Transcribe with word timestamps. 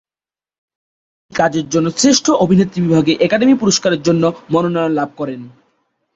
তিনি 0.01 1.31
এই 1.31 1.35
কাজের 1.35 1.65
জন্য 1.69 1.87
শ্রেষ্ঠ 1.97 2.25
অভিনেত্রী 2.43 2.79
বিভাগে 2.81 3.13
একাডেমি 3.19 3.55
পুরস্কারের 3.61 4.01
মনোনয়ন 4.53 4.91
লাভ 4.93 5.09
করেন। 5.17 5.41